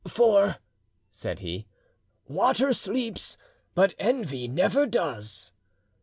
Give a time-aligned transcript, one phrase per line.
[0.07, 0.57] "For,"
[1.11, 1.67] said he,
[2.27, 3.37] "water sleeps,
[3.75, 5.53] but envy never does."